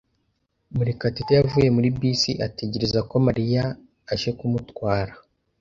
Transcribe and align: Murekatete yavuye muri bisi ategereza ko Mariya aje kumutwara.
Murekatete 0.75 1.31
yavuye 1.39 1.67
muri 1.75 1.87
bisi 1.97 2.31
ategereza 2.47 2.99
ko 3.09 3.15
Mariya 3.27 3.63
aje 4.11 4.29
kumutwara. 4.37 5.13